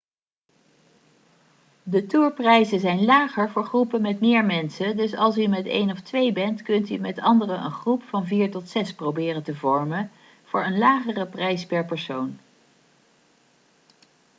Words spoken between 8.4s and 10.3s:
tot zes proberen te vormen